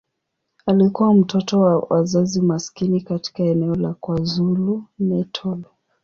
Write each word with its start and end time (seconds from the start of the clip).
Alikuwa 0.65 1.13
mtoto 1.13 1.59
wa 1.59 1.79
wazazi 1.79 2.41
maskini 2.41 3.01
katika 3.01 3.43
eneo 3.43 3.75
la 3.75 3.93
KwaZulu-Natal. 3.93 5.63